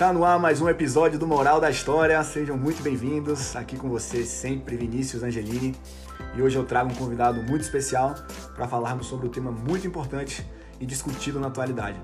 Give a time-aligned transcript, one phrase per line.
[0.00, 2.24] Está no ar mais um episódio do Moral da História.
[2.24, 3.54] Sejam muito bem-vindos.
[3.54, 5.76] Aqui com você sempre Vinícius Angelini.
[6.34, 8.14] E hoje eu trago um convidado muito especial
[8.56, 10.42] para falarmos sobre um tema muito importante
[10.80, 12.00] e discutido na atualidade.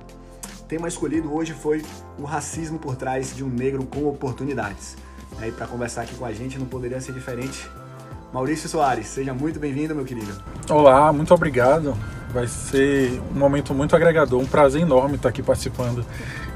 [0.61, 1.83] O tema escolhido hoje foi
[2.19, 4.95] o racismo por trás de um negro com oportunidades.
[5.43, 7.67] E para conversar aqui com a gente não poderia ser diferente.
[8.37, 10.31] Maurício Soares, seja muito bem-vindo, meu querido.
[10.69, 11.97] Olá, muito obrigado.
[12.35, 16.05] Vai ser um momento muito agregador, um prazer enorme estar aqui participando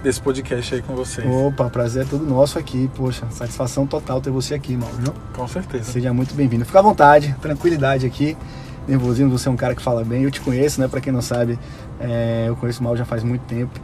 [0.03, 1.27] desse podcast aí com vocês.
[1.27, 2.91] Opa, prazer é todo nosso aqui.
[2.95, 5.15] Poxa, satisfação total ter você aqui, Maurício.
[5.35, 5.85] Com certeza.
[5.91, 6.67] Seja muito bem-vindo.
[6.67, 8.37] Fica à vontade, tranquilidade aqui.
[8.87, 10.25] Nervosismo, você é um cara que fala bem.
[10.25, 10.87] Eu te conheço, né?
[10.87, 11.59] Para quem não sabe,
[11.99, 13.81] é, eu conheço o Mal já faz muito tempo.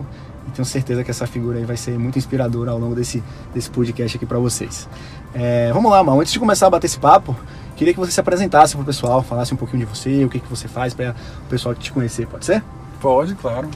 [0.47, 3.23] E tenho certeza que essa figura aí vai ser muito inspiradora ao longo desse,
[3.55, 4.87] desse podcast aqui para vocês.
[5.35, 6.21] É, vamos lá, Mal.
[6.21, 7.35] Antes de começar a bater esse papo,
[7.77, 10.41] queria que você se apresentasse para o pessoal, falasse um pouquinho de você, o que,
[10.41, 12.63] que você faz para o pessoal te conhecer, pode ser?
[13.01, 13.69] Pode, claro.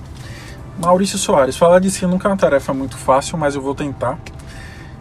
[0.79, 4.19] Maurício Soares, falar de si nunca é uma tarefa muito fácil, mas eu vou tentar.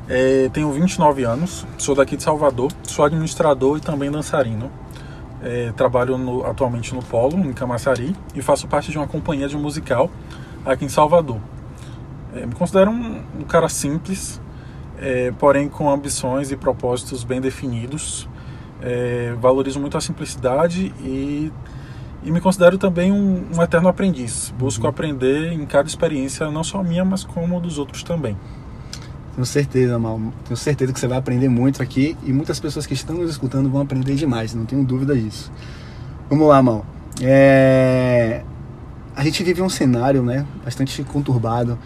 [0.09, 4.69] É, tenho 29 anos, sou daqui de Salvador, sou administrador e também dançarino.
[5.41, 9.55] É, trabalho no, atualmente no Polo, em Camaçari, e faço parte de uma companhia de
[9.55, 10.11] musical
[10.65, 11.39] aqui em Salvador.
[12.35, 14.41] É, me considero um, um cara simples,
[14.99, 18.27] é, porém com ambições e propósitos bem definidos.
[18.81, 21.51] É, valorizo muito a simplicidade e
[22.21, 24.53] e me considero também um, um eterno aprendiz.
[24.57, 24.89] Busco uhum.
[24.89, 28.35] aprender em cada experiência, não só minha, mas como dos outros também.
[29.35, 30.19] Tenho certeza, Mal.
[30.43, 33.69] Tenho certeza que você vai aprender muito aqui e muitas pessoas que estão nos escutando
[33.69, 35.51] vão aprender demais, não tenho dúvida disso.
[36.29, 36.85] Vamos lá, Mal.
[37.21, 38.43] É...
[39.15, 41.77] A gente vive um cenário né, bastante conturbado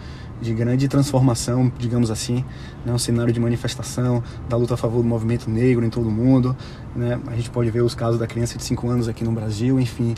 [0.44, 2.44] de grande transformação, digamos assim,
[2.84, 2.92] né?
[2.92, 6.56] um cenário de manifestação da luta a favor do movimento negro em todo o mundo.
[6.94, 7.18] Né?
[7.26, 10.14] A gente pode ver os casos da criança de 5 anos aqui no Brasil, enfim.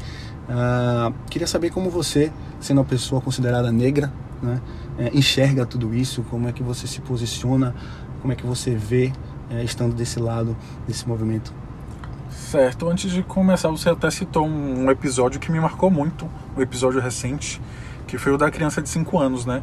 [0.48, 4.60] Uh, queria saber como você, sendo uma pessoa considerada negra, né?
[4.98, 7.74] é, enxerga tudo isso, como é que você se posiciona,
[8.20, 9.12] como é que você vê
[9.50, 10.56] é, estando desse lado
[10.86, 11.52] desse movimento.
[12.30, 17.00] Certo, antes de começar, você até citou um episódio que me marcou muito, um episódio
[17.00, 17.60] recente,
[18.06, 19.62] que foi o da criança de 5 anos, né?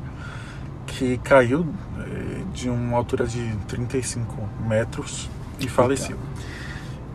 [1.04, 1.66] Que caiu
[2.00, 6.18] eh, de uma altura de 35 metros e faleceu.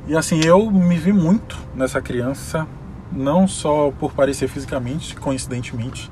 [0.06, 2.66] E assim, eu me vi muito nessa criança,
[3.10, 6.10] não só por parecer fisicamente, coincidentemente,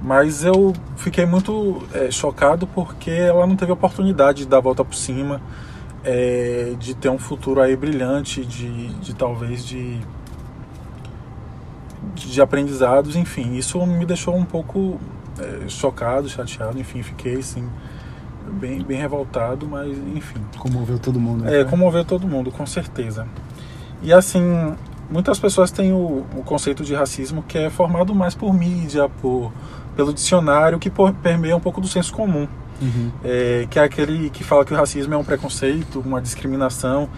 [0.00, 4.84] mas eu fiquei muito é, chocado porque ela não teve oportunidade de dar a volta
[4.84, 5.42] por cima,
[6.02, 9.98] é, de ter um futuro aí brilhante, de, de talvez de,
[12.14, 14.98] de aprendizados, enfim, isso me deixou um pouco
[15.38, 17.68] é, chocado, chateado, enfim, fiquei assim
[18.52, 20.40] bem, bem revoltado, mas enfim.
[20.58, 21.44] Comoveu todo mundo.
[21.44, 21.60] Né?
[21.60, 23.26] É, comoveu todo mundo, com certeza.
[24.02, 24.74] E assim,
[25.10, 29.52] muitas pessoas têm o, o, conceito de racismo que é formado mais por mídia, por,
[29.96, 32.46] pelo dicionário, que por, permeia um pouco do senso comum.
[32.82, 33.10] Uhum.
[33.22, 37.08] É, que é aquele que fala que o racismo é um preconceito, uma discriminação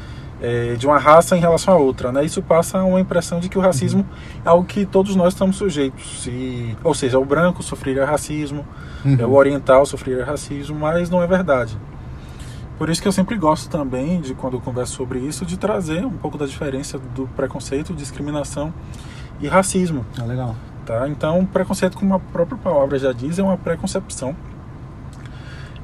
[0.40, 2.12] é, de uma raça em relação a outra.
[2.12, 2.24] Né?
[2.24, 4.40] Isso passa uma impressão de que o racismo uhum.
[4.44, 6.26] é algo que todos nós estamos sujeitos.
[6.26, 8.64] E, ou seja, o branco sofreria racismo,
[9.04, 9.16] uhum.
[9.18, 11.76] é, o oriental sofreria racismo, mas não é verdade.
[12.78, 16.04] Por isso que eu sempre gosto também, de quando eu converso sobre isso, de trazer
[16.04, 18.72] um pouco da diferença do preconceito, discriminação
[19.40, 20.04] e racismo.
[20.20, 20.54] Ah, legal.
[20.84, 21.08] Tá?
[21.08, 24.36] Então, preconceito, como a própria palavra já diz, é uma preconcepção.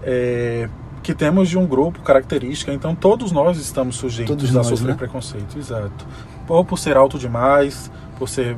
[0.02, 0.68] É,
[1.02, 4.92] que temos de um grupo característica, então todos nós estamos sujeitos todos a nós, sofrer
[4.92, 4.94] né?
[4.94, 6.06] preconceito, exato.
[6.48, 8.56] Ou por ser alto demais, por ser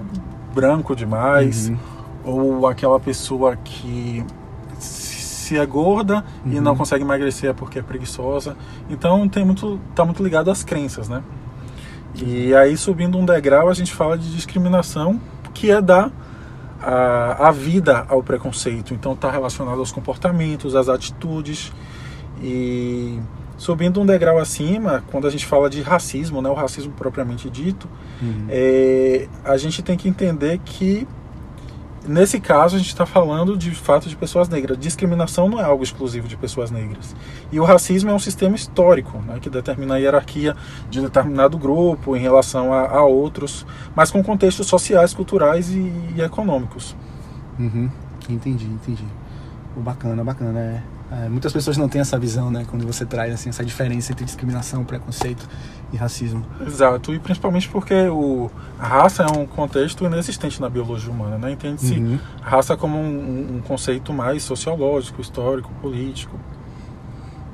[0.54, 1.78] branco demais, uhum.
[2.24, 4.24] ou aquela pessoa que
[4.78, 6.52] se é gorda uhum.
[6.52, 8.56] e não consegue emagrecer é porque é preguiçosa.
[8.88, 11.22] Então tem muito, tá muito ligado às crenças, né?
[12.14, 15.20] E aí subindo um degrau a gente fala de discriminação,
[15.52, 16.12] que é dar
[16.80, 18.92] a, a vida ao preconceito.
[18.92, 21.72] Então está relacionado aos comportamentos, às atitudes
[22.44, 23.18] e
[23.56, 27.88] subindo um degrau acima, quando a gente fala de racismo, né, o racismo propriamente dito,
[28.20, 28.46] uhum.
[28.50, 31.08] é, a gente tem que entender que
[32.06, 34.76] nesse caso a gente está falando de fato de pessoas negras.
[34.76, 37.16] Discriminação não é algo exclusivo de pessoas negras.
[37.50, 40.54] E o racismo é um sistema histórico né, que determina a hierarquia
[40.90, 43.64] de determinado grupo em relação a, a outros,
[43.96, 46.94] mas com contextos sociais, culturais e, e econômicos.
[47.58, 47.88] Uhum.
[48.28, 49.04] Entendi, entendi.
[49.76, 50.60] Bacana, bacana.
[50.60, 52.64] É é, muitas pessoas não têm essa visão, né?
[52.68, 55.48] Quando você traz assim, essa diferença entre discriminação, preconceito
[55.92, 56.44] e racismo.
[56.66, 61.52] Exato, e principalmente porque o, a raça é um contexto inexistente na biologia humana, né?
[61.52, 62.18] Entende-se uhum.
[62.42, 66.36] raça como um, um, conceito mais sociológico, histórico, político.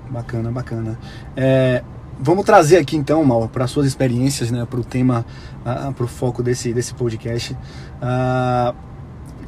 [0.09, 0.99] Bacana, bacana.
[1.37, 1.85] É,
[2.19, 4.67] vamos trazer aqui então, Mal, para suas experiências, né?
[4.69, 5.25] Para o tema,
[5.67, 7.53] uh, para o foco desse, desse podcast.
[7.53, 8.90] Uh,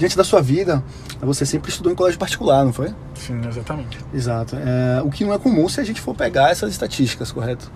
[0.03, 0.83] diante da sua vida,
[1.21, 2.93] você sempre estudou em colégio particular, não foi?
[3.15, 3.99] Sim, exatamente.
[4.13, 4.57] Exato.
[4.57, 7.71] É, o que não é comum se a gente for pegar essas estatísticas, correto?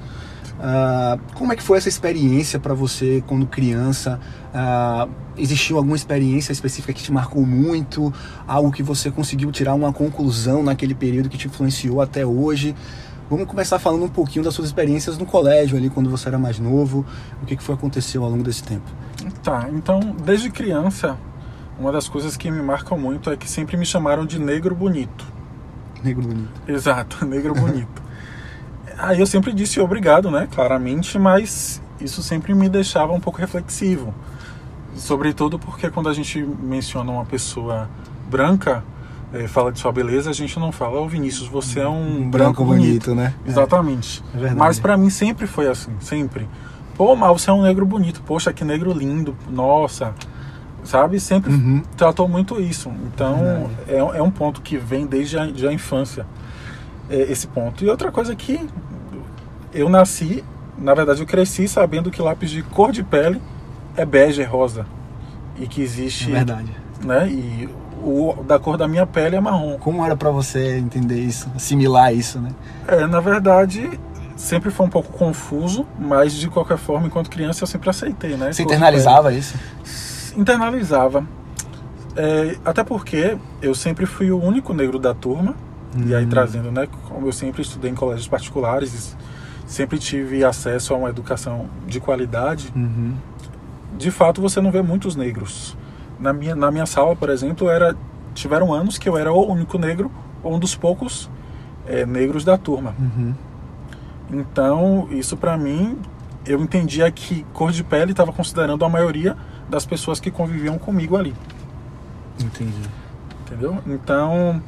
[0.56, 4.18] Uh, como é que foi essa experiência para você quando criança?
[4.52, 8.12] Uh, existiu alguma experiência específica que te marcou muito?
[8.44, 12.74] Algo que você conseguiu tirar uma conclusão naquele período que te influenciou até hoje?
[13.30, 16.58] Vamos começar falando um pouquinho das suas experiências no colégio ali, quando você era mais
[16.58, 17.06] novo.
[17.40, 18.90] O que, que foi aconteceu ao longo desse tempo?
[19.44, 21.16] Tá, então, desde criança,
[21.78, 25.24] uma das coisas que me marcam muito é que sempre me chamaram de negro bonito.
[26.02, 26.50] Negro bonito.
[26.66, 28.02] Exato, negro bonito.
[28.98, 30.48] Aí eu sempre disse obrigado, né?
[30.50, 34.14] Claramente, mas isso sempre me deixava um pouco reflexivo.
[34.96, 37.88] Sobretudo porque quando a gente menciona uma pessoa
[38.30, 38.82] branca,
[39.32, 42.22] é, fala de sua beleza, a gente não fala, ô oh, Vinícius, você é um,
[42.22, 43.10] um branco, branco bonito.
[43.10, 43.14] bonito.
[43.14, 43.34] né?
[43.46, 44.24] Exatamente.
[44.34, 46.48] É, é mas para mim sempre foi assim, sempre.
[46.96, 50.14] Pô, mas você é um negro bonito, poxa, que negro lindo, nossa.
[50.86, 51.18] Sabe?
[51.18, 51.82] Sempre uhum.
[51.96, 52.90] tratou muito isso.
[53.12, 56.26] Então, é, é, um ponto que vem desde a, a infância
[57.10, 57.84] é, esse ponto.
[57.84, 58.68] E outra coisa que
[59.72, 60.44] eu nasci,
[60.78, 63.40] na verdade eu cresci sabendo que lápis de cor de pele
[63.96, 64.86] é bege, é rosa.
[65.58, 66.30] E que existe.
[66.30, 66.70] É verdade.
[67.02, 67.28] Né?
[67.28, 67.68] E
[68.02, 69.78] o da cor da minha pele é marrom.
[69.78, 72.50] Como era para você entender isso, assimilar isso, né?
[72.86, 73.98] É, na verdade,
[74.36, 78.52] sempre foi um pouco confuso, mas de qualquer forma, enquanto criança eu sempre aceitei, né?
[78.52, 79.56] Você internalizava isso?
[80.36, 81.26] Internalizava.
[82.16, 85.54] É, até porque eu sempre fui o único negro da turma
[86.04, 86.30] e aí uhum.
[86.30, 89.16] trazendo, né, como eu sempre estudei em colégios particulares,
[89.66, 92.72] sempre tive acesso a uma educação de qualidade.
[92.74, 93.14] Uhum.
[93.96, 95.76] De fato, você não vê muitos negros.
[96.18, 97.96] Na minha, na minha sala, por exemplo, era
[98.34, 100.10] tiveram anos que eu era o único negro
[100.42, 101.30] ou um dos poucos
[101.86, 102.94] é, negros da turma.
[102.98, 103.34] Uhum.
[104.30, 105.98] Então, isso para mim,
[106.46, 109.36] eu entendia que cor de pele estava considerando a maioria
[109.68, 111.34] das pessoas que conviviam comigo ali.
[112.40, 112.82] Entendi.
[113.44, 113.78] Entendeu?
[113.86, 114.62] Então,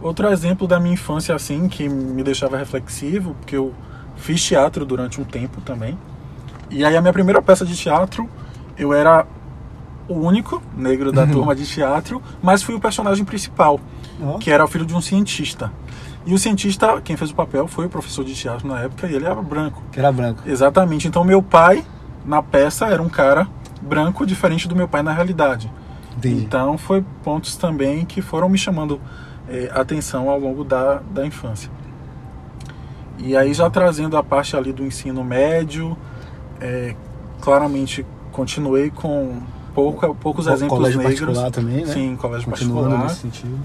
[0.00, 3.74] Outro exemplo da minha infância, assim, que me deixava reflexivo, porque eu
[4.16, 5.98] fiz teatro durante um tempo também.
[6.70, 8.28] E aí a minha primeira peça de teatro,
[8.76, 9.26] eu era
[10.06, 13.80] o único negro da turma de teatro, mas fui o personagem principal,
[14.20, 14.38] oh.
[14.38, 15.72] que era o filho de um cientista.
[16.28, 19.14] E o cientista, quem fez o papel, foi o professor de teatro na época, e
[19.14, 19.82] ele era branco.
[19.90, 20.42] Que era branco.
[20.44, 21.08] Exatamente.
[21.08, 21.82] Então meu pai,
[22.22, 23.48] na peça, era um cara
[23.80, 25.72] branco, diferente do meu pai na realidade.
[26.18, 26.42] Entendi.
[26.42, 29.00] Então foi pontos também que foram me chamando
[29.48, 31.70] é, atenção ao longo da, da infância.
[33.16, 35.96] E aí já trazendo a parte ali do ensino médio,
[36.60, 36.94] é,
[37.40, 39.40] claramente continuei com
[39.74, 41.20] pouca, poucos o exemplos colégio negros.
[41.20, 41.92] particular também, né?
[41.94, 43.16] Sim, colégio particular.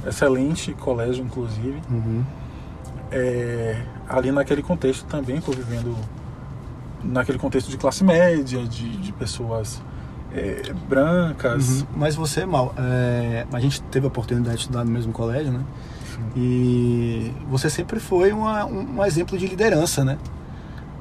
[0.08, 1.82] Excelente colégio, inclusive.
[1.92, 2.24] Uhum.
[3.12, 5.96] É, ali naquele contexto também, convivendo
[7.04, 9.82] naquele contexto de classe média, de, de pessoas
[10.34, 11.82] é, brancas.
[11.82, 11.88] Uhum.
[11.96, 15.64] Mas você, Mal, é, a gente teve a oportunidade de estudar no mesmo colégio, né?
[16.14, 16.22] Sim.
[16.36, 20.18] E você sempre foi uma, um, um, exemplo de liderança, né?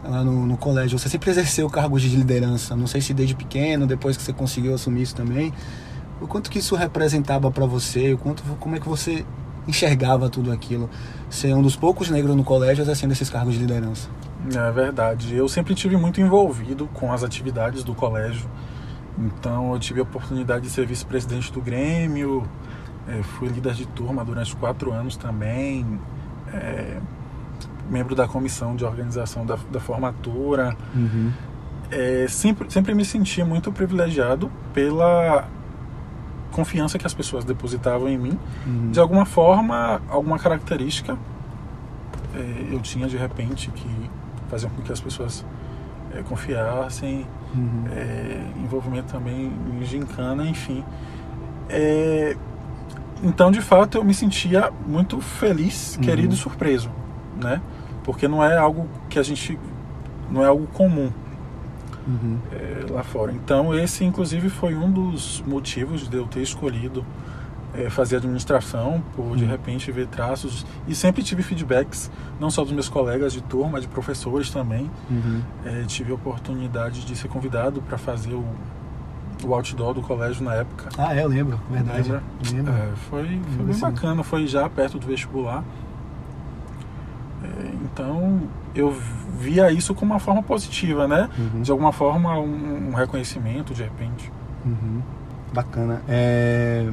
[0.04, 0.98] Lá no, no, colégio.
[0.98, 2.74] Você sempre exerceu cargos de liderança.
[2.74, 5.52] Não sei se desde pequeno, depois que você conseguiu assumir isso também.
[6.20, 8.12] O quanto que isso representava para você?
[8.12, 9.24] O quanto, como é que você
[9.66, 10.88] enxergava tudo aquilo?
[11.30, 14.08] Ser um dos poucos negros no colégio exercendo esses cargos de liderança.
[14.54, 15.34] É verdade.
[15.34, 18.48] Eu sempre tive muito envolvido com as atividades do colégio.
[19.18, 22.42] Então eu tive a oportunidade de ser vice-presidente do Grêmio,
[23.06, 25.98] é, fui líder de turma durante quatro anos também,
[26.52, 26.98] é,
[27.90, 30.76] membro da comissão de organização da, da formatura.
[30.94, 31.30] Uhum.
[31.90, 35.46] É, sempre, sempre me senti muito privilegiado pela
[36.52, 38.38] confiança que as pessoas depositavam em mim.
[38.66, 38.90] Uhum.
[38.92, 41.16] De alguma forma, alguma característica
[42.34, 44.10] é, eu tinha de repente que
[44.48, 45.44] fazia com que as pessoas
[46.14, 47.84] é, confiassem, uhum.
[47.90, 50.84] é, envolvimento também em gincana, enfim.
[53.22, 56.02] Então, de fato, eu me sentia muito feliz, uhum.
[56.02, 56.90] querido e surpreso,
[57.40, 57.62] né?
[58.04, 59.58] Porque não é algo que a gente...
[60.30, 61.10] não é algo comum
[62.06, 62.38] uhum.
[62.52, 63.32] É, lá fora.
[63.32, 67.04] Então, esse, inclusive, foi um dos motivos de eu ter escolhido
[67.74, 69.48] é, fazer administração, por de hum.
[69.48, 70.66] repente ver traços.
[70.86, 74.90] E sempre tive feedbacks, não só dos meus colegas de turma, de professores também.
[75.10, 75.42] Uhum.
[75.64, 78.44] É, tive a oportunidade de ser convidado para fazer o,
[79.44, 80.90] o outdoor do colégio na época.
[80.98, 82.02] Ah, é, eu lembro, verdade.
[82.02, 82.22] Lembra?
[82.52, 82.72] Lembro.
[82.72, 85.64] É, foi foi bem bacana, foi já perto do vestibular.
[87.84, 88.42] Então
[88.74, 88.96] eu
[89.38, 91.28] via isso como uma forma positiva, né?
[91.36, 91.62] Uhum.
[91.62, 94.32] De alguma forma, um, um reconhecimento de repente.
[94.64, 95.02] Uhum.
[95.52, 96.02] Bacana.
[96.08, 96.88] É,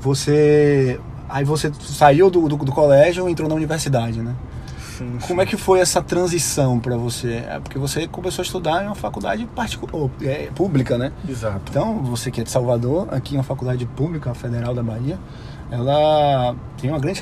[0.00, 4.34] você aí você saiu do, do, do colégio e entrou na universidade, né?
[4.98, 5.46] Sim, Como sim.
[5.46, 7.44] é que foi essa transição para você?
[7.48, 11.12] É porque você começou a estudar em uma faculdade particular, é, pública, né?
[11.26, 11.62] Exato.
[11.70, 15.18] Então, você que é de Salvador, aqui em uma faculdade pública, Federal da Bahia,
[15.70, 17.20] ela tem uma grande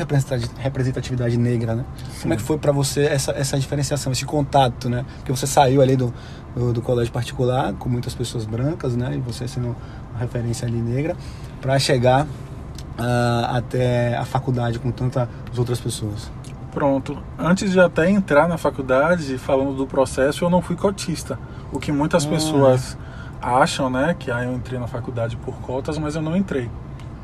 [0.59, 1.85] representatividade negra, né?
[2.12, 2.23] Sim.
[2.23, 5.05] Como é que foi para você essa, essa diferenciação, esse contato, né?
[5.19, 6.12] Porque você saiu ali do,
[6.57, 9.14] do, do, colégio particular, com muitas pessoas brancas, né?
[9.14, 9.76] E você sendo
[10.11, 11.14] uma referência ali negra,
[11.61, 16.31] para chegar uh, até a faculdade com tantas outras pessoas.
[16.73, 17.19] Pronto.
[17.38, 21.38] Antes de até entrar na faculdade, falando do processo, eu não fui cotista.
[21.71, 22.31] O que muitas ah.
[22.31, 22.97] pessoas
[23.43, 24.17] acham, né?
[24.19, 26.71] Que ah, eu entrei na faculdade por cotas, mas eu não entrei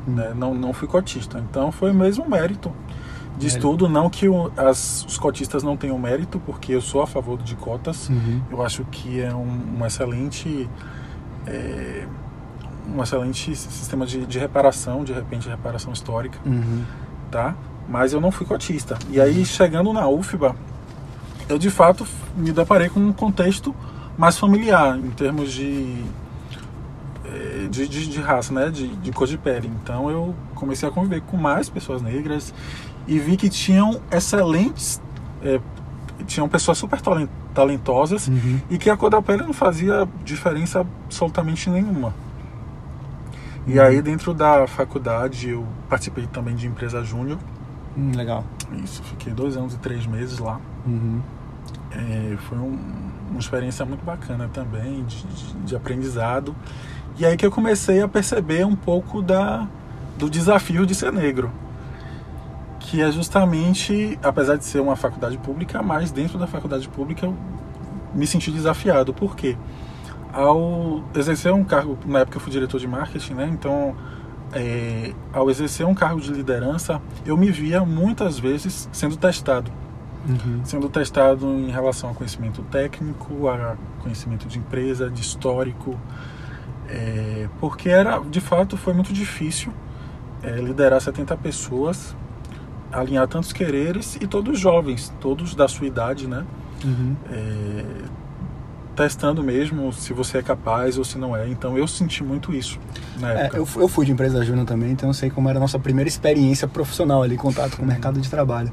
[0.05, 0.33] né?
[0.35, 1.43] não, não fui cotista.
[1.49, 2.71] Então foi mesmo mérito
[3.37, 7.07] de estudo, não que o, as, os cotistas não tenham mérito, porque eu sou a
[7.07, 8.09] favor de cotas.
[8.09, 8.41] Uhum.
[8.49, 10.69] Eu acho que é um, um excelente
[11.45, 12.05] é,
[12.93, 16.83] um excelente sistema de, de, reparação, de repente reparação histórica, uhum.
[17.29, 17.55] tá?
[17.89, 18.97] Mas eu não fui cotista.
[19.09, 20.55] E aí chegando na UFBA,
[21.49, 23.75] eu de fato me deparei com um contexto
[24.17, 26.03] mais familiar em termos de
[27.69, 28.69] de, de, de, raça, né?
[28.69, 29.69] De, de cor de pele.
[29.81, 32.53] Então eu comecei a conviver com mais pessoas negras
[33.07, 35.01] e vi que tinham excelentes.
[35.43, 35.59] É,
[36.25, 36.99] tinham pessoas super
[37.53, 38.59] talentosas uhum.
[38.69, 42.13] e que a cor da pele não fazia diferença absolutamente nenhuma.
[43.67, 43.73] Uhum.
[43.73, 47.39] E aí, dentro da faculdade, eu participei também de empresa júnior.
[47.97, 48.43] Hum, legal.
[48.83, 50.59] Isso, fiquei dois anos e três meses lá.
[50.85, 51.21] Uhum.
[51.91, 52.77] É, foi um,
[53.29, 56.55] uma experiência muito bacana também, de, de, de aprendizado.
[57.17, 59.67] E aí que eu comecei a perceber um pouco da,
[60.17, 61.51] do desafio de ser negro.
[62.79, 67.35] Que é justamente, apesar de ser uma faculdade pública, mas dentro da faculdade pública eu
[68.13, 69.13] me senti desafiado.
[69.13, 69.57] Por quê?
[70.33, 73.49] Ao exercer um cargo, na época eu fui diretor de marketing, né?
[73.51, 73.95] Então,
[74.53, 79.71] é, ao exercer um cargo de liderança, eu me via muitas vezes sendo testado.
[80.27, 80.61] Uhum.
[80.63, 85.97] Sendo testado em relação a conhecimento técnico, a conhecimento de empresa, de histórico,
[86.89, 89.71] é, porque era, de fato, foi muito difícil
[90.43, 92.15] é, liderar 70 pessoas,
[92.91, 96.45] alinhar tantos quereres e todos jovens, todos da sua idade, né?
[96.83, 97.15] Uhum.
[97.31, 97.85] É,
[98.95, 101.47] testando mesmo se você é capaz ou se não é.
[101.47, 102.79] Então eu senti muito isso
[103.19, 103.57] na é, época.
[103.57, 105.77] É, eu, eu fui de empresa júnior também, então eu sei como era a nossa
[105.77, 108.71] primeira experiência profissional ali, contato com o mercado de trabalho.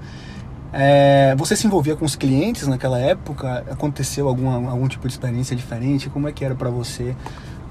[0.73, 3.65] É, você se envolvia com os clientes naquela época?
[3.71, 6.09] Aconteceu alguma, algum tipo de experiência diferente?
[6.09, 7.15] Como é que era para você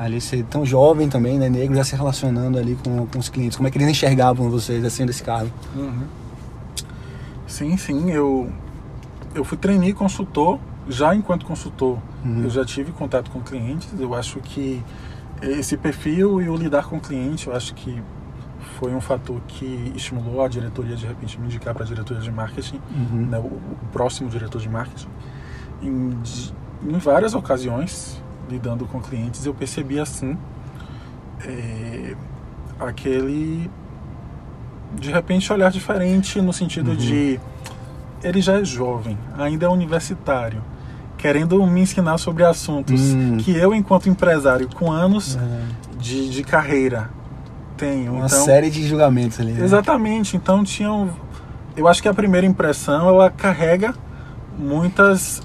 [0.05, 3.55] ali ser tão jovem também, né, negro, já se relacionando ali com, com os clientes?
[3.55, 5.51] Como é que eles enxergavam vocês assim desse cargo?
[5.75, 6.03] Uhum.
[7.47, 8.51] Sim, sim, eu
[9.33, 12.43] eu fui trainee consultor, já enquanto consultor, uhum.
[12.43, 13.87] eu já tive contato com clientes.
[13.99, 14.83] Eu acho que
[15.41, 18.01] esse perfil e o lidar com o cliente, eu acho que
[18.77, 22.31] foi um fator que estimulou a diretoria de repente me indicar para a diretoria de
[22.31, 23.25] marketing, uhum.
[23.27, 25.07] né, o, o, próximo diretor de marketing.
[25.81, 26.17] Em,
[26.83, 30.37] em várias ocasiões, lidando com clientes, eu percebi assim
[31.45, 32.15] é,
[32.79, 33.69] aquele
[34.99, 36.97] de repente olhar diferente no sentido uhum.
[36.97, 37.39] de
[38.21, 40.61] ele já é jovem, ainda é universitário,
[41.17, 43.37] querendo me ensinar sobre assuntos uhum.
[43.37, 45.97] que eu, enquanto empresário com anos uhum.
[45.97, 47.09] de, de carreira,
[47.77, 48.13] tenho.
[48.13, 49.53] Uma então, série de julgamentos ali.
[49.53, 49.63] Né?
[49.63, 50.37] Exatamente.
[50.37, 51.09] Então tinham.
[51.75, 53.95] Eu acho que a primeira impressão ela carrega
[54.59, 55.41] muitas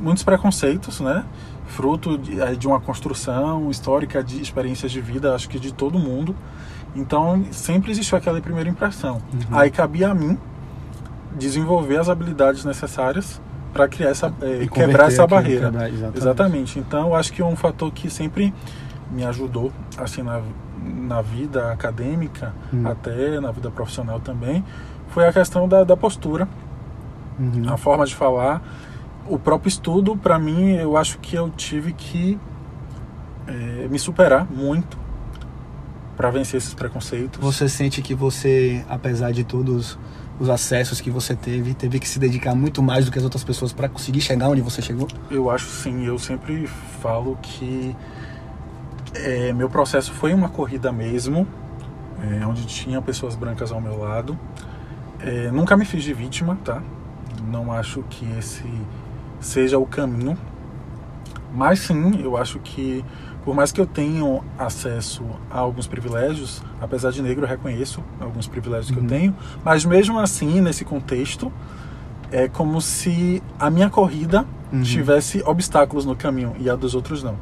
[0.00, 1.24] muitos preconceitos, né?
[1.74, 5.98] Fruto de, eh, de uma construção histórica de experiências de vida, acho que de todo
[5.98, 6.34] mundo.
[6.94, 9.20] Então, sempre existiu aquela primeira impressão.
[9.32, 9.58] Uhum.
[9.58, 10.38] Aí cabia a mim
[11.34, 13.40] desenvolver as habilidades necessárias
[13.72, 15.66] para criar essa é, quebrar essa barreira.
[15.66, 16.18] Quebrar, exatamente.
[16.18, 16.78] exatamente.
[16.78, 18.54] Então, acho que um fator que sempre
[19.10, 20.40] me ajudou assim na,
[20.80, 22.86] na vida acadêmica, uhum.
[22.86, 24.64] até na vida profissional também,
[25.08, 26.48] foi a questão da, da postura,
[27.38, 27.64] uhum.
[27.68, 28.62] a forma de falar
[29.28, 32.38] o próprio estudo, para mim, eu acho que eu tive que
[33.46, 34.98] é, me superar muito
[36.16, 37.40] para vencer esses preconceitos.
[37.40, 39.98] Você sente que você, apesar de todos
[40.38, 43.44] os acessos que você teve, teve que se dedicar muito mais do que as outras
[43.44, 45.08] pessoas para conseguir chegar onde você chegou?
[45.30, 46.04] Eu acho sim.
[46.04, 46.66] Eu sempre
[47.00, 47.94] falo que
[49.14, 51.46] é, meu processo foi uma corrida mesmo,
[52.22, 54.38] é, onde tinha pessoas brancas ao meu lado.
[55.20, 56.82] É, nunca me fiz de vítima, tá?
[57.50, 58.64] Não acho que esse
[59.44, 60.36] seja o caminho.
[61.52, 63.04] Mas sim, eu acho que
[63.44, 68.48] por mais que eu tenha acesso a alguns privilégios, apesar de negro, eu reconheço alguns
[68.48, 68.94] privilégios uhum.
[68.94, 69.08] que eu uhum.
[69.08, 71.52] tenho, mas mesmo assim, nesse contexto,
[72.32, 74.82] é como se a minha corrida uhum.
[74.82, 77.36] tivesse obstáculos no caminho e a dos outros não.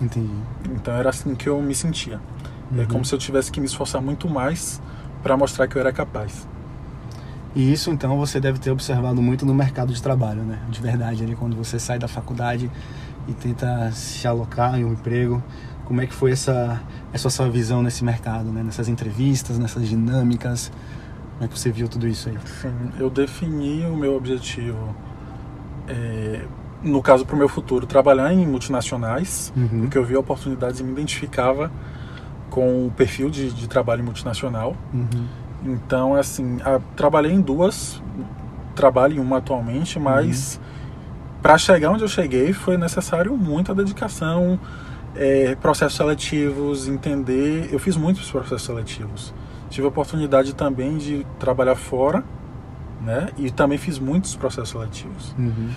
[0.00, 0.32] Entendi.
[0.70, 2.14] Então era assim que eu me sentia.
[2.72, 2.82] É uhum.
[2.82, 4.80] É como se eu tivesse que me esforçar muito mais
[5.22, 6.48] para mostrar que eu era capaz.
[7.54, 10.58] E isso então você deve ter observado muito no mercado de trabalho, né?
[10.70, 12.70] De verdade, ali quando você sai da faculdade
[13.28, 15.42] e tenta se alocar em um emprego.
[15.84, 16.80] Como é que foi essa,
[17.12, 18.62] essa sua visão nesse mercado, né?
[18.62, 20.72] Nessas entrevistas, nessas dinâmicas?
[21.34, 22.38] Como é que você viu tudo isso aí?
[22.60, 24.94] Sim, eu defini o meu objetivo,
[25.88, 26.44] é,
[26.82, 29.80] no caso para o meu futuro, trabalhar em multinacionais, uhum.
[29.80, 31.70] porque eu vi oportunidades e me identificava
[32.48, 34.76] com o perfil de, de trabalho multinacional.
[34.92, 35.26] Uhum.
[35.64, 38.02] Então, assim, a, trabalhei em duas,
[38.74, 41.38] trabalho em uma atualmente, mas uhum.
[41.42, 44.58] para chegar onde eu cheguei foi necessário muita dedicação,
[45.14, 47.68] é, processos seletivos, entender.
[47.72, 49.34] Eu fiz muitos processos seletivos.
[49.70, 52.24] Tive a oportunidade também de trabalhar fora,
[53.00, 53.28] né?
[53.38, 55.34] E também fiz muitos processos seletivos.
[55.38, 55.70] Uhum.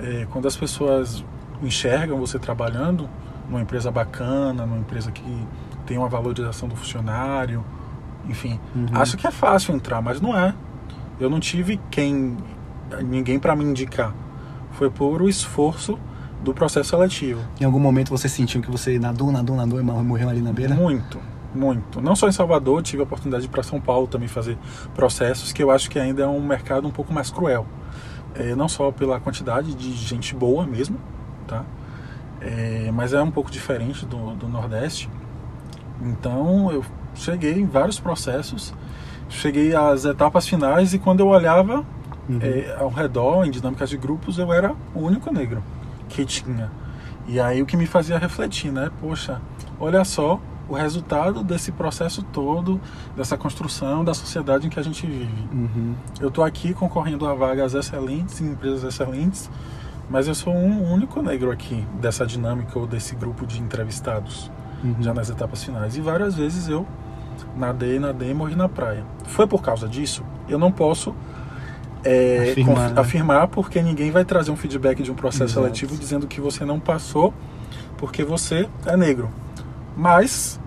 [0.00, 1.24] É, quando as pessoas
[1.62, 3.08] enxergam você trabalhando
[3.48, 5.46] numa empresa bacana, numa empresa que
[5.86, 7.64] tem uma valorização do funcionário,
[8.28, 8.86] enfim, uhum.
[8.92, 10.54] acho que é fácil entrar, mas não é.
[11.18, 12.36] Eu não tive quem,
[13.04, 14.14] ninguém para me indicar.
[14.72, 15.98] Foi por o esforço
[16.42, 17.40] do processo seletivo.
[17.60, 20.74] Em algum momento você sentiu que você nadou, nadou, nadou e morreu ali na beira?
[20.74, 21.18] Muito,
[21.54, 22.00] muito.
[22.00, 24.56] Não só em Salvador, tive a oportunidade de ir para São Paulo também fazer
[24.94, 27.66] processos, que eu acho que ainda é um mercado um pouco mais cruel.
[28.34, 30.98] É, não só pela quantidade de gente boa mesmo,
[31.46, 31.64] tá?
[32.40, 35.10] É, mas é um pouco diferente do, do Nordeste.
[36.00, 36.84] Então eu
[37.18, 38.72] cheguei em vários processos,
[39.28, 41.84] cheguei às etapas finais e quando eu olhava
[42.28, 42.38] uhum.
[42.40, 45.62] é, ao redor, em dinâmicas de grupos, eu era o único negro
[46.08, 46.70] que tinha.
[47.26, 48.90] E aí o que me fazia refletir, né?
[49.00, 49.40] Poxa,
[49.78, 52.80] olha só o resultado desse processo todo,
[53.16, 55.48] dessa construção da sociedade em que a gente vive.
[55.52, 55.94] Uhum.
[56.20, 59.50] Eu estou aqui concorrendo a vagas excelentes em empresas excelentes,
[60.10, 64.50] mas eu sou um único negro aqui dessa dinâmica ou desse grupo de entrevistados,
[64.84, 64.96] uhum.
[65.00, 65.96] já nas etapas finais.
[65.96, 66.86] E várias vezes eu
[67.58, 69.04] nadei, nadei e morri na praia.
[69.24, 70.22] Foi por causa disso?
[70.48, 71.14] Eu não posso
[72.04, 73.00] é, afirmar, né?
[73.00, 75.66] afirmar, porque ninguém vai trazer um feedback de um processo Exato.
[75.66, 77.34] seletivo dizendo que você não passou
[77.96, 79.30] porque você é negro.
[79.96, 80.58] Mas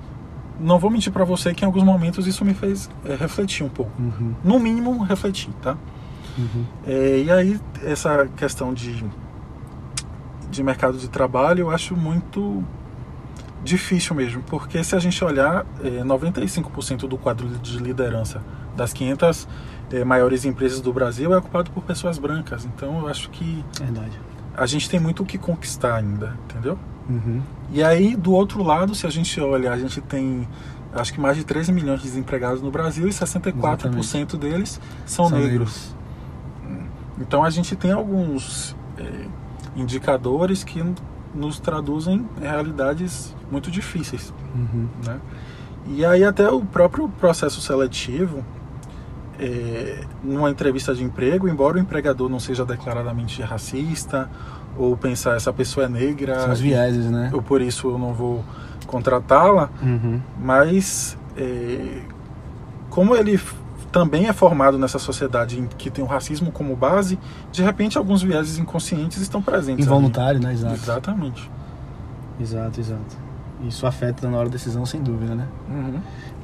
[0.60, 3.70] não vou mentir para você que em alguns momentos isso me fez é, refletir um
[3.70, 3.92] pouco.
[4.00, 4.36] Uhum.
[4.44, 5.78] No mínimo, refletir, tá?
[6.38, 6.66] Uhum.
[6.86, 9.04] É, e aí, essa questão de,
[10.50, 12.64] de mercado de trabalho eu acho muito
[13.64, 18.42] difícil mesmo, porque se a gente olhar, é, 95% do quadro de liderança
[18.76, 19.48] das 500
[19.92, 22.66] é, maiores empresas do Brasil é ocupado por pessoas brancas.
[22.66, 24.20] Então eu acho que Verdade.
[24.56, 26.78] a gente tem muito o que conquistar ainda, entendeu?
[27.10, 27.42] Uhum.
[27.72, 30.48] E aí, do outro lado, se a gente olha, a gente tem
[30.94, 34.38] acho que mais de 13 milhões de desempregados no Brasil e 64% Exatamente.
[34.38, 35.96] deles são, são negros.
[36.64, 36.82] negros.
[37.20, 39.26] Então a gente tem alguns é,
[39.76, 40.84] indicadores que
[41.34, 44.34] nos traduzem realidades muito difíceis.
[44.56, 44.88] Uhum.
[45.06, 45.20] Né?
[45.88, 48.46] E aí até o próprio processo seletivo,
[49.40, 54.30] é, numa entrevista de emprego, embora o empregador não seja declaradamente racista
[54.78, 57.30] ou pensar essa pessoa é negra, são os vieses, né?
[57.34, 58.44] Ou por isso eu não vou
[58.88, 60.22] contratá-la, uhum.
[60.40, 62.02] mas é,
[62.90, 63.40] como ele
[63.92, 67.20] também é formado nessa sociedade que tem o racismo como base,
[67.52, 69.86] de repente alguns vieses inconscientes estão presentes.
[69.86, 70.48] Involuntário, ali.
[70.48, 70.54] né?
[70.54, 70.76] Exato.
[70.76, 71.52] Exatamente.
[72.40, 73.18] Exato, exato.
[73.68, 75.48] Isso afeta na hora da decisão, sem dúvida, né?
[75.70, 76.00] Uhum.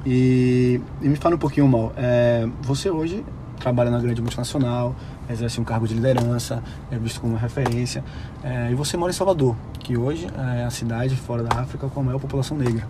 [0.06, 1.92] E, e, me fala um pouquinho, Mal.
[1.98, 3.26] É, você hoje
[3.60, 4.96] trabalha na grande multinacional,
[5.28, 8.04] exerce um cargo de liderança, é visto como uma referência,
[8.44, 12.00] é, e você mora em Salvador, que hoje é a cidade fora da África com
[12.00, 12.88] a maior população negra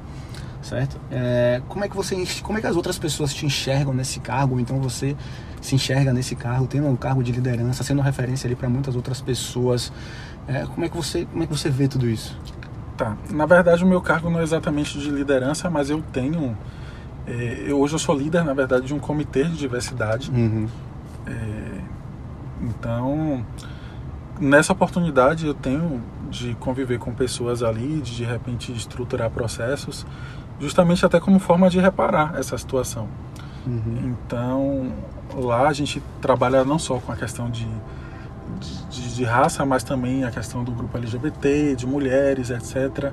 [0.68, 1.00] certo?
[1.10, 4.56] É, como é que você, como é que as outras pessoas te enxergam nesse cargo?
[4.56, 5.16] Ou então você
[5.62, 9.22] se enxerga nesse cargo, tendo um cargo de liderança, sendo referência ali para muitas outras
[9.22, 9.92] pessoas?
[10.48, 12.38] É, como é que você, como é que você vê tudo isso?
[12.98, 13.16] Tá.
[13.30, 16.58] Na verdade, o meu cargo não é exatamente de liderança, mas eu tenho.
[17.26, 20.32] É, eu, hoje eu sou líder, na verdade, de um comitê de diversidade.
[20.32, 20.68] Uhum.
[21.26, 21.82] É,
[22.62, 23.46] então,
[24.40, 30.06] nessa oportunidade, eu tenho de conviver com pessoas ali, de de repente estruturar processos
[30.60, 33.08] justamente até como forma de reparar essa situação.
[33.66, 34.16] Uhum.
[34.26, 34.92] Então,
[35.36, 37.68] lá a gente trabalha não só com a questão de,
[38.90, 43.12] de, de, raça, mas também a questão do grupo LGBT, de mulheres, etc.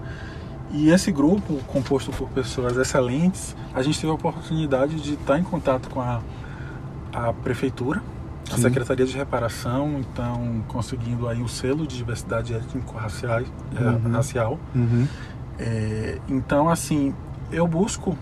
[0.71, 5.45] E esse grupo, composto por pessoas excelentes, a gente teve a oportunidade de estar em
[5.45, 6.21] contato com a,
[7.13, 8.03] a prefeitura,
[8.51, 8.63] a Sim.
[8.63, 13.43] Secretaria de Reparação, então conseguindo aí o selo de diversidade étnico-racial.
[13.73, 14.13] Uhum.
[14.13, 14.59] Racial.
[14.75, 15.07] Uhum.
[15.59, 17.15] É, então, assim,
[17.55, 18.17] eu busco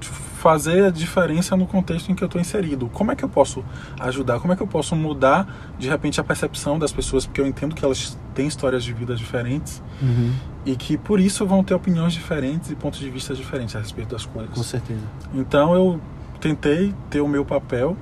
[0.00, 2.88] fazer a diferença no contexto em que eu estou inserido.
[2.92, 3.64] Como é que eu posso
[3.98, 4.38] ajudar?
[4.38, 7.26] Como é que eu posso mudar de repente a percepção das pessoas?
[7.26, 10.32] Porque eu entendo que elas têm histórias de vida diferentes uhum.
[10.64, 14.10] e que por isso vão ter opiniões diferentes e pontos de vista diferentes a respeito
[14.10, 14.54] das coisas.
[14.54, 15.02] Com certeza.
[15.34, 16.00] Então eu
[16.40, 17.96] tentei ter o meu papel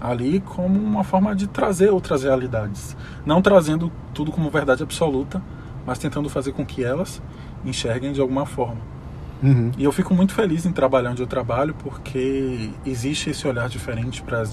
[0.00, 2.96] ali como uma forma de trazer outras realidades.
[3.26, 5.42] Não trazendo tudo como verdade absoluta,
[5.84, 7.20] mas tentando fazer com que elas
[7.64, 8.80] enxerguem de alguma forma.
[9.42, 9.70] Uhum.
[9.78, 14.22] E eu fico muito feliz em trabalhar onde eu trabalho porque existe esse olhar diferente
[14.22, 14.50] para as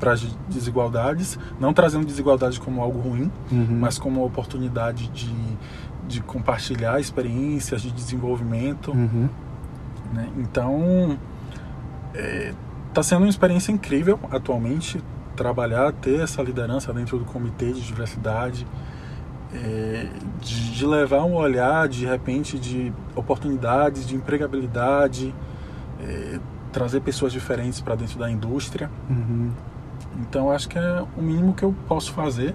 [0.00, 3.78] para as desigualdades, não trazendo desigualdade como algo ruim, uhum.
[3.78, 5.30] mas como uma oportunidade de,
[6.08, 8.92] de compartilhar experiências de desenvolvimento.
[8.92, 9.28] Uhum.
[10.14, 10.28] Né?
[10.38, 11.18] Então,
[12.88, 15.00] está é, sendo uma experiência incrível atualmente
[15.36, 18.66] trabalhar, ter essa liderança dentro do comitê de diversidade,
[19.54, 20.06] é,
[20.40, 25.34] de, de, levar um olhar de repente de oportunidades, de empregabilidade,
[26.00, 26.38] é,
[26.72, 28.90] trazer pessoas diferentes para dentro da indústria.
[29.08, 29.50] Uhum.
[30.20, 32.54] Então acho que é o mínimo que eu posso fazer,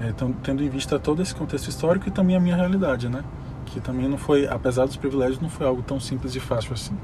[0.00, 3.22] é, tendo em vista todo esse contexto histórico e também a minha realidade, né?
[3.66, 6.96] Que também não foi, apesar dos privilégios, não foi algo tão simples e fácil assim.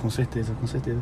[0.00, 1.00] Com certeza, com certeza.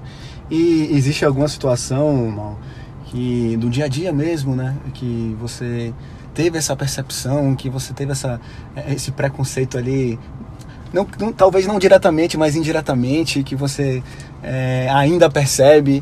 [0.51, 2.59] E existe alguma situação, Mal,
[3.07, 5.95] que do dia a dia mesmo, né, que você
[6.39, 8.41] teve essa percepção, que você teve essa,
[8.77, 10.17] é, esse preconceito ali,
[10.93, 14.05] não, não talvez não diretamente, mas indiretamente, que você
[14.41, 16.01] é, ainda percebe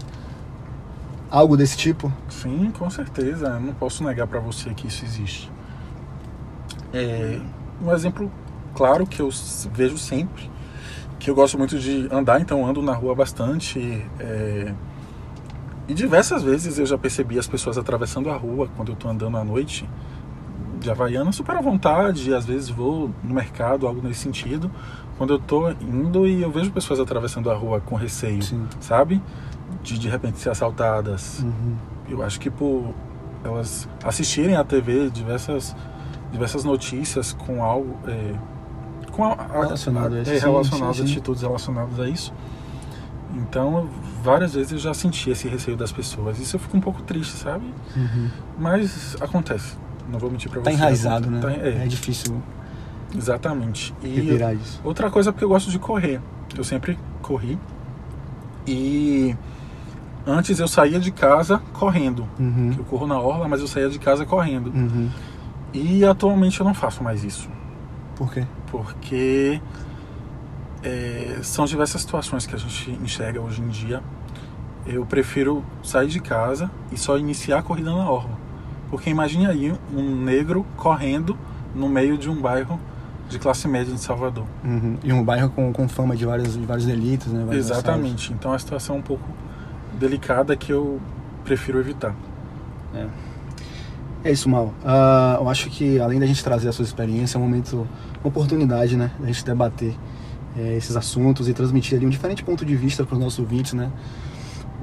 [1.30, 2.12] algo desse tipo?
[2.28, 3.46] Sim, com certeza.
[3.46, 5.50] Eu não posso negar para você que isso existe.
[6.92, 7.40] É,
[7.82, 8.30] um exemplo
[8.74, 9.30] claro que eu
[9.72, 10.50] vejo sempre,
[11.18, 14.04] que eu gosto muito de andar, então ando na rua bastante.
[14.20, 14.74] É,
[15.88, 19.34] e diversas vezes eu já percebi as pessoas atravessando a rua quando eu estou andando
[19.38, 19.88] à noite
[20.78, 24.70] de Havaiana super à vontade, às vezes vou no mercado, algo nesse sentido.
[25.16, 28.66] Quando eu estou indo e eu vejo pessoas atravessando a rua com receio, Sim.
[28.80, 29.22] sabe?
[29.82, 31.40] De de repente ser assaltadas.
[31.40, 31.76] Uhum.
[32.08, 32.94] Eu acho que por
[33.42, 35.74] elas assistirem à TV diversas
[36.30, 38.34] diversas notícias com algo é,
[39.12, 42.32] com a, a, relacionado a, é, relacionado sim, sim, atitudes relacionadas a isso.
[43.34, 43.88] Então,
[44.22, 46.38] várias vezes eu já senti esse receio das pessoas.
[46.38, 47.66] Isso eu fico um pouco triste, sabe?
[47.94, 48.30] Uhum.
[48.58, 49.76] Mas acontece.
[50.10, 50.76] Não vou mentir pra tá você.
[50.76, 51.40] Enraizado, né?
[51.40, 51.82] Tá enraizado, né?
[51.82, 51.84] É.
[51.84, 52.42] é difícil
[53.14, 53.94] Exatamente.
[54.02, 54.80] E isso.
[54.84, 56.20] outra coisa é porque eu gosto de correr.
[56.56, 57.58] Eu sempre corri.
[58.66, 59.36] E
[60.26, 62.26] antes eu saía de casa correndo.
[62.38, 62.74] Uhum.
[62.76, 64.68] Eu corro na orla, mas eu saía de casa correndo.
[64.68, 65.10] Uhum.
[65.72, 67.48] E atualmente eu não faço mais isso.
[68.16, 68.44] Por quê?
[68.70, 69.60] Porque
[70.82, 74.02] é, são diversas situações que a gente enxerga hoje em dia.
[74.86, 78.45] Eu prefiro sair de casa e só iniciar a corrida na orla.
[78.90, 81.36] Porque imagine aí um negro correndo
[81.74, 82.80] no meio de um bairro
[83.28, 84.44] de classe média em Salvador.
[84.64, 84.96] Uhum.
[85.02, 87.44] E um bairro com, com fama de vários, de vários delitos, né?
[87.44, 88.14] Vários Exatamente.
[88.14, 88.30] Assaltos.
[88.30, 89.28] Então é uma situação um pouco
[89.98, 91.00] delicada que eu
[91.44, 92.14] prefiro evitar.
[92.94, 93.06] É.
[94.24, 94.74] É isso, Mal.
[94.82, 97.86] Uh, eu acho que além da gente trazer a sua experiência, é um momento,
[98.22, 99.12] uma oportunidade, né?
[99.20, 99.94] Da gente debater
[100.58, 103.72] é, esses assuntos e transmitir ali um diferente ponto de vista para os nossos ouvintes,
[103.74, 103.90] né?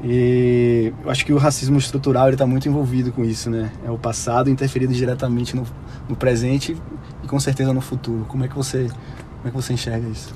[0.03, 3.71] E eu acho que o racismo estrutural está muito envolvido com isso, né?
[3.85, 5.65] É o passado interferido diretamente no,
[6.09, 6.75] no presente
[7.23, 8.25] e com certeza no futuro.
[8.27, 8.89] Como é que você,
[9.37, 10.35] como é que você enxerga isso?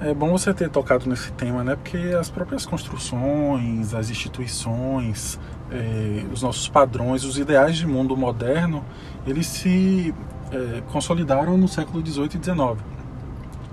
[0.00, 1.74] É bom você ter tocado nesse tema, né?
[1.74, 5.40] Porque as próprias construções, as instituições,
[5.72, 8.84] é, os nossos padrões, os ideais de mundo moderno,
[9.26, 10.14] eles se
[10.52, 12.93] é, consolidaram no século XVIII e XIX.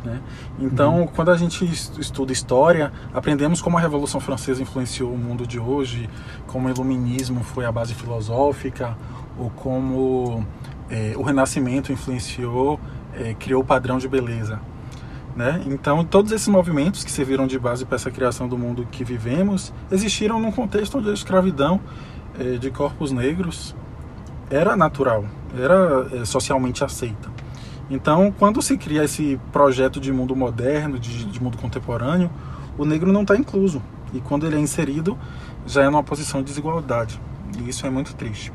[0.03, 0.19] Né?
[0.59, 1.07] Então, uhum.
[1.07, 6.09] quando a gente estuda história, aprendemos como a Revolução Francesa influenciou o mundo de hoje,
[6.47, 8.97] como o Iluminismo foi a base filosófica,
[9.37, 10.45] ou como
[10.89, 12.79] é, o Renascimento influenciou,
[13.15, 14.59] é, criou o padrão de beleza.
[15.35, 15.63] Né?
[15.65, 19.73] Então, todos esses movimentos que serviram de base para essa criação do mundo que vivemos
[19.89, 21.79] existiram num contexto onde a escravidão
[22.37, 23.75] é, de corpos negros
[24.49, 25.23] era natural,
[25.57, 27.31] era socialmente aceita.
[27.91, 32.31] Então, quando se cria esse projeto de mundo moderno, de, de mundo contemporâneo,
[32.77, 33.81] o negro não está incluso.
[34.13, 35.17] E quando ele é inserido,
[35.67, 37.19] já é numa posição de desigualdade.
[37.59, 38.53] E isso é muito triste.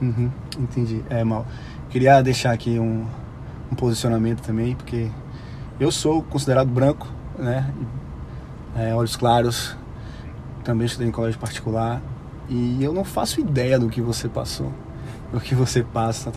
[0.00, 1.04] Uhum, entendi.
[1.10, 1.46] É mal.
[1.90, 3.04] Queria deixar aqui um,
[3.70, 5.10] um posicionamento também, porque
[5.78, 7.06] eu sou considerado branco,
[7.38, 7.70] né?
[8.74, 9.76] É, olhos claros,
[10.64, 12.00] também estudei em colégio particular
[12.48, 14.72] e eu não faço ideia do que você passou,
[15.30, 16.32] do que você passa.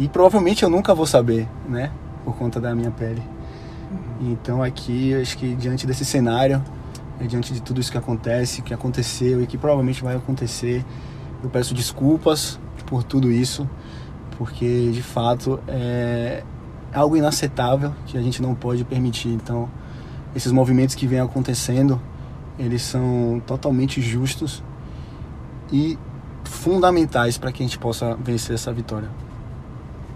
[0.00, 1.92] E provavelmente eu nunca vou saber, né?
[2.24, 3.22] Por conta da minha pele.
[4.18, 6.64] Então aqui, acho que diante desse cenário,
[7.20, 10.82] né, diante de tudo isso que acontece, que aconteceu e que provavelmente vai acontecer,
[11.42, 13.68] eu peço desculpas por tudo isso,
[14.38, 16.42] porque de fato é,
[16.94, 19.28] algo inaceitável que a gente não pode permitir.
[19.28, 19.68] Então,
[20.34, 22.00] esses movimentos que vêm acontecendo,
[22.58, 24.62] eles são totalmente justos
[25.70, 25.98] e
[26.44, 29.10] fundamentais para que a gente possa vencer essa vitória.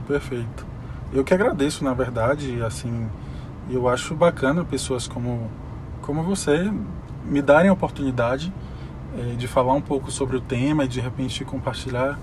[0.07, 0.67] Perfeito.
[1.13, 3.09] Eu que agradeço, na verdade, assim,
[3.71, 5.51] eu acho bacana pessoas como
[6.03, 6.71] como você
[7.25, 8.53] me darem a oportunidade
[9.19, 12.19] é, de falar um pouco sobre o tema e de repente compartilhar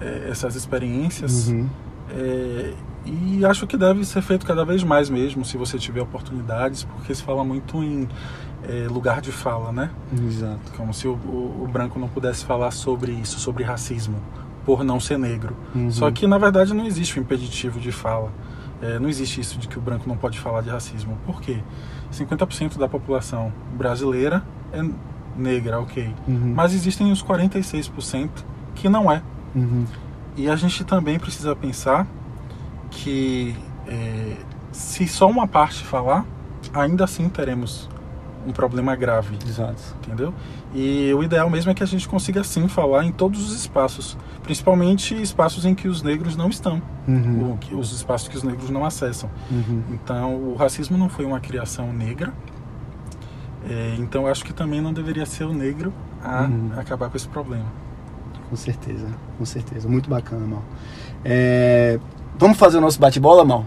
[0.00, 1.48] é, essas experiências.
[1.48, 1.68] Uhum.
[2.10, 6.84] É, e acho que deve ser feito cada vez mais mesmo, se você tiver oportunidades,
[6.84, 8.08] porque se fala muito em
[8.68, 9.90] é, lugar de fala, né?
[10.12, 10.72] Exato.
[10.76, 14.18] Como se o, o, o, branco não pudesse falar sobre isso, sobre racismo,
[14.68, 15.56] por não ser negro.
[15.74, 15.90] Uhum.
[15.90, 18.30] Só que, na verdade, não existe um impeditivo de fala.
[18.82, 21.16] É, não existe isso de que o branco não pode falar de racismo.
[21.24, 21.62] Por quê?
[22.12, 24.86] 50% da população brasileira é
[25.34, 26.14] negra, ok.
[26.28, 26.52] Uhum.
[26.54, 28.28] Mas existem os 46%
[28.74, 29.22] que não é.
[29.54, 29.86] Uhum.
[30.36, 32.06] E a gente também precisa pensar
[32.90, 34.36] que é,
[34.70, 36.26] se só uma parte falar,
[36.74, 37.88] ainda assim teremos
[38.46, 39.38] um problema grave.
[39.46, 39.96] Exato.
[40.04, 40.32] Entendeu?
[40.74, 44.16] E o ideal mesmo é que a gente consiga sim falar em todos os espaços,
[44.42, 47.58] principalmente espaços em que os negros não estão, uhum.
[47.72, 49.30] os espaços que os negros não acessam.
[49.50, 49.82] Uhum.
[49.90, 52.32] Então, o racismo não foi uma criação negra.
[53.68, 56.70] É, então, acho que também não deveria ser o negro a uhum.
[56.76, 57.66] acabar com esse problema.
[58.48, 59.88] Com certeza, com certeza.
[59.88, 60.62] Muito bacana, Mal.
[61.24, 62.00] É...
[62.38, 63.66] Vamos fazer o nosso bate-bola, Mal?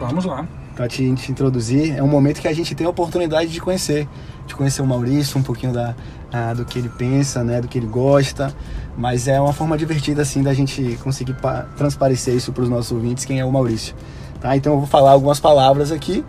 [0.00, 0.46] Vamos lá
[0.78, 1.96] para te, te, introduzir.
[1.96, 4.08] É um momento que a gente tem a oportunidade de conhecer,
[4.46, 5.92] de conhecer o Maurício, um pouquinho da,
[6.32, 8.54] a, do que ele pensa, né, do que ele gosta.
[8.96, 11.34] Mas é uma forma divertida assim da gente conseguir
[11.76, 13.92] transparecer isso para os nossos ouvintes, quem é o Maurício.
[14.40, 14.56] Tá?
[14.56, 16.24] Então eu vou falar algumas palavras aqui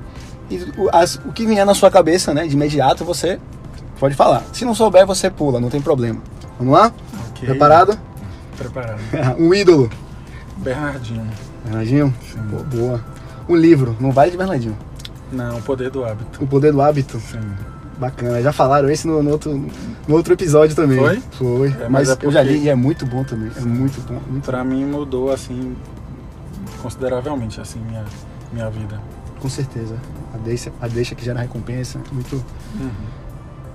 [0.49, 3.39] e o, as, o que vier na sua cabeça, né, de imediato você
[3.99, 4.43] pode falar.
[4.51, 6.19] Se não souber, você pula, não tem problema.
[6.57, 6.91] Vamos lá?
[7.35, 7.49] Okay.
[7.49, 7.99] Preparado?
[8.57, 8.99] Preparado.
[9.37, 9.91] um ídolo.
[10.57, 11.29] Bernardinho.
[11.63, 12.13] Bernardinho?
[12.33, 12.39] Sim.
[12.75, 12.99] Boa.
[13.49, 14.77] O livro, não vale de Bernardinho.
[15.31, 16.43] Não, O Poder do Hábito.
[16.43, 17.19] O Poder do Hábito?
[17.19, 17.41] Sim.
[17.97, 19.67] Bacana, já falaram esse no, no outro,
[20.07, 20.99] no outro episódio também.
[20.99, 21.19] Foi?
[21.31, 21.67] Foi.
[21.69, 23.51] É, mas, mas é eu já li e é muito bom também.
[23.57, 24.21] É muito bom.
[24.29, 24.69] Muito pra bom.
[24.69, 25.75] mim mudou, assim,
[26.79, 28.05] consideravelmente, assim, minha,
[28.53, 29.01] minha vida.
[29.41, 29.95] Com certeza.
[30.31, 32.35] A deixa, a deixa que gera recompensa, muito,
[32.79, 32.91] uhum.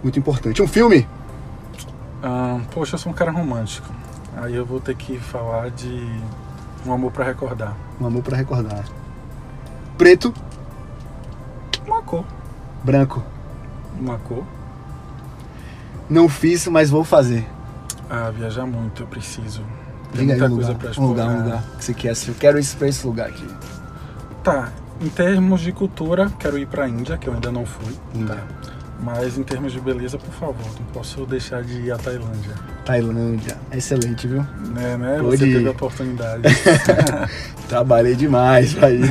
[0.04, 0.62] muito importante.
[0.62, 1.06] Um filme?
[2.22, 3.92] Ah, poxa, eu sou um cara romântico.
[4.36, 6.08] Aí eu vou ter que falar de
[6.86, 7.76] Um Amor para Recordar.
[8.00, 8.84] Um Amor para Recordar.
[9.96, 10.34] Preto.
[11.86, 12.24] Uma cor.
[12.82, 13.22] Branco.
[13.98, 14.44] Uma cor.
[16.08, 17.46] Não fiz, mas vou fazer.
[18.10, 19.62] Ah, viajar muito, eu preciso.
[20.12, 22.14] Tem Diga muita um coisa lugar, pra Um lugar, um lugar que você quer.
[22.28, 23.46] Eu quero ir pra esse lugar aqui.
[24.42, 24.72] Tá.
[25.00, 27.92] Em termos de cultura, quero ir pra Índia, que eu ainda não fui.
[28.26, 28.38] Tá.
[29.00, 32.54] Mas em termos de beleza, por favor, não posso deixar de ir à Tailândia.
[32.84, 34.46] Tailândia, excelente, viu?
[34.76, 35.18] É, né?
[35.20, 35.52] Pode Você ir.
[35.54, 36.42] teve a oportunidade.
[37.68, 39.04] Trabalhei demais pra ir.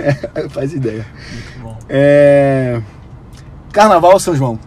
[0.50, 1.06] Faz ideia.
[1.32, 1.78] Muito bom.
[1.88, 2.80] É...
[3.72, 4.58] Carnaval ou São João?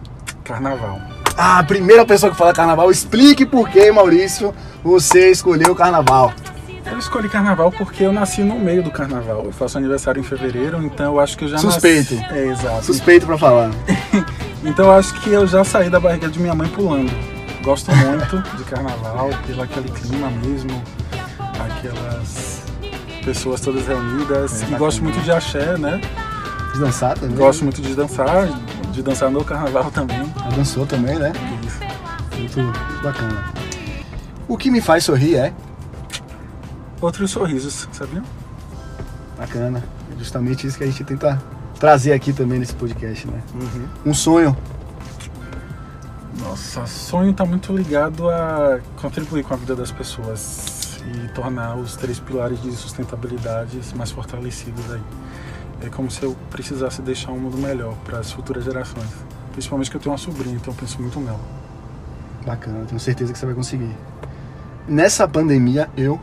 [0.42, 1.00] Carnaval.
[1.36, 6.32] Ah, a primeira pessoa que fala carnaval, explique por que, Maurício, você escolheu o carnaval.
[6.84, 9.44] Eu escolhi carnaval porque eu nasci no meio do carnaval.
[9.44, 12.14] Eu faço aniversário em fevereiro, então eu acho que eu já Suspeito.
[12.14, 12.34] nasci.
[12.34, 12.84] É, exato.
[12.84, 13.70] Suspeito para falar.
[14.64, 17.12] então eu acho que eu já saí da barriga de minha mãe pulando.
[17.62, 20.82] Gosto muito de carnaval, pelo aquele clima mesmo,
[21.58, 22.62] aquelas
[23.24, 24.62] pessoas todas reunidas.
[24.62, 26.00] É, e gosto muito de axé, né?
[26.72, 27.36] De dançar também?
[27.36, 28.48] Gosto muito de dançar,
[28.90, 30.24] de dançar no carnaval também.
[30.36, 31.32] Já dançou também, né?
[31.64, 32.60] Isso.
[32.60, 33.44] Muito bacana.
[34.48, 35.52] O que me faz sorrir é
[37.00, 38.22] outros sorrisos, sabia?
[39.38, 39.82] Bacana.
[40.12, 41.40] É justamente isso que a gente tenta
[41.82, 43.42] trazer aqui também nesse podcast, né?
[43.52, 44.12] Uhum.
[44.12, 44.56] Um sonho.
[46.38, 51.96] Nossa, sonho está muito ligado a contribuir com a vida das pessoas e tornar os
[51.96, 55.00] três pilares de sustentabilidade mais fortalecidos aí.
[55.84, 59.10] É como se eu precisasse deixar um mundo melhor para as futuras gerações.
[59.50, 61.40] Principalmente que eu tenho uma sobrinha, então eu penso muito nela.
[62.46, 63.90] Bacana, tenho certeza que você vai conseguir.
[64.86, 66.20] Nessa pandemia, eu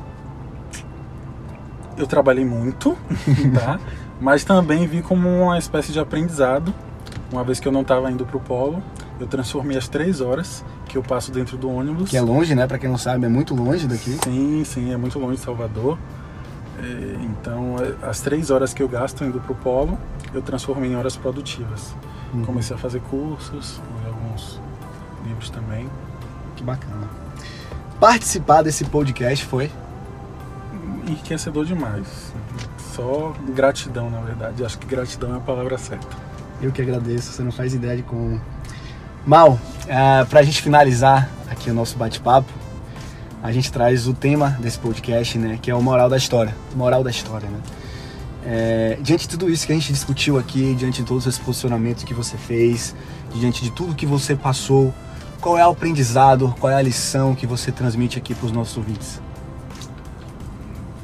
[1.97, 2.97] eu trabalhei muito,
[3.53, 3.77] tá?
[4.19, 6.73] Mas também vi como uma espécie de aprendizado.
[7.31, 8.83] Uma vez que eu não estava indo para o polo,
[9.19, 12.09] eu transformei as três horas que eu passo dentro do ônibus.
[12.09, 12.67] Que é longe, né?
[12.67, 14.17] Para quem não sabe, é muito longe daqui.
[14.23, 15.97] Sim, sim, é muito longe de Salvador.
[16.81, 19.97] É, então, é, as três horas que eu gasto indo para o polo,
[20.33, 21.93] eu transformei em horas produtivas.
[22.33, 22.45] Uhum.
[22.45, 24.59] Comecei a fazer cursos, alguns
[25.25, 25.89] livros também.
[26.55, 27.07] Que bacana.
[27.99, 29.69] Participar desse podcast foi
[31.07, 32.33] enriquecedor demais.
[32.95, 34.63] Só gratidão, na verdade.
[34.63, 36.07] Acho que gratidão é a palavra certa.
[36.61, 38.41] Eu que agradeço, você não faz ideia de como.
[39.25, 42.51] Mal, uh, pra gente finalizar aqui o nosso bate-papo,
[43.43, 45.59] a gente traz o tema desse podcast, né?
[45.61, 46.55] Que é o moral da história.
[46.75, 47.59] Moral da história, né?
[48.45, 52.03] É, diante de tudo isso que a gente discutiu aqui, diante de todos esses posicionamentos
[52.03, 52.95] que você fez,
[53.35, 54.93] diante de tudo que você passou,
[55.41, 58.75] qual é o aprendizado, qual é a lição que você transmite aqui para os nossos
[58.77, 59.21] ouvintes?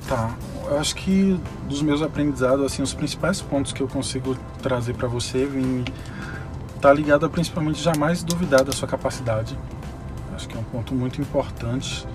[0.08, 0.36] Tá.
[0.66, 5.08] Eu acho que dos meus aprendizados, assim, os principais pontos que eu consigo trazer para
[5.08, 5.86] você vêm
[6.76, 9.58] está ligada principalmente jamais duvidar da sua capacidade.
[10.36, 12.08] Acho que é um ponto muito importante.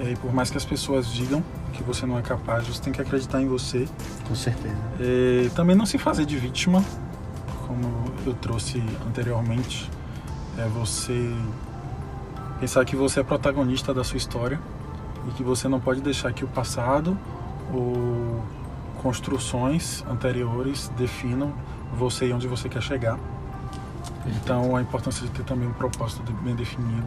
[0.00, 1.42] É, e por mais que as pessoas digam
[1.72, 3.86] que você não é capaz, você tem que acreditar em você.
[4.26, 4.76] Com certeza.
[4.98, 6.82] É, também não se fazer de vítima,
[7.66, 9.90] como eu trouxe anteriormente.
[10.58, 11.34] É você
[12.60, 14.58] pensar que você é protagonista da sua história
[15.28, 17.16] e que você não pode deixar que o passado
[17.72, 18.42] ou
[19.02, 21.52] construções anteriores definam
[21.96, 23.18] você e onde você quer chegar.
[24.26, 27.06] Então a importância de ter também um propósito bem definido,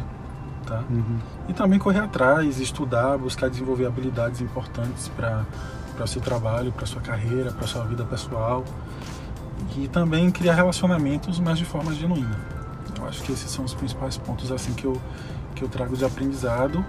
[0.65, 0.83] tá?
[0.89, 1.17] Uhum.
[1.49, 5.45] E também correr atrás, estudar, buscar desenvolver habilidades importantes para
[5.95, 8.63] para seu trabalho, para sua carreira, para sua vida pessoal
[9.75, 12.39] e também criar relacionamentos, mas de forma genuína.
[12.95, 15.01] Eu acho que esses são os principais pontos assim que eu
[15.55, 16.85] que eu trago de aprendizado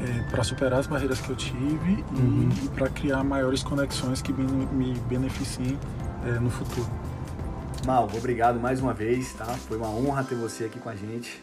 [0.00, 2.48] é, para superar as barreiras que eu tive uhum.
[2.62, 5.78] e, e para criar maiores conexões que me, me beneficiem
[6.26, 6.88] é, no futuro.
[7.86, 9.46] Mal, obrigado mais uma vez, tá?
[9.46, 11.42] Foi uma honra ter você aqui com a gente.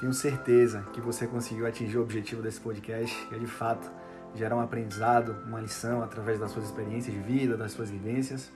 [0.00, 3.90] Tenho certeza que você conseguiu atingir o objetivo desse podcast, que é de fato
[4.34, 8.50] gerar um aprendizado, uma lição através das suas experiências de vida, das suas vivências.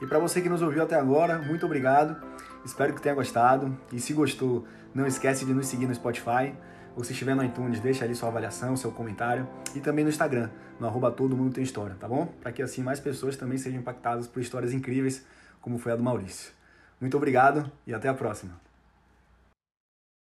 [0.00, 2.16] E para você que nos ouviu até agora, muito obrigado.
[2.64, 3.76] Espero que tenha gostado.
[3.92, 6.54] E se gostou, não esquece de nos seguir no Spotify.
[6.98, 9.46] Ou se estiver no iTunes, deixa ali sua avaliação, seu comentário.
[9.72, 12.26] E também no Instagram, no arroba todo mundo tem história, tá bom?
[12.40, 15.24] Para que assim mais pessoas também sejam impactadas por histórias incríveis,
[15.60, 16.50] como foi a do Maurício.
[17.00, 18.67] Muito obrigado e até a próxima.